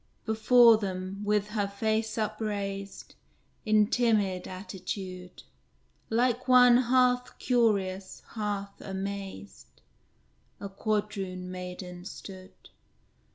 Before 0.25 0.77
them, 0.79 1.21
with 1.23 1.49
her 1.49 1.67
face 1.67 2.17
upraised, 2.17 3.13
In 3.67 3.85
timid 3.85 4.47
attitude, 4.47 5.43
Like 6.09 6.47
one 6.47 6.77
half 6.77 7.37
curious, 7.37 8.23
half 8.29 8.81
amazed, 8.81 9.67
A 10.59 10.69
Quadroon 10.69 11.51
maiden 11.51 12.05
stood. 12.05 12.71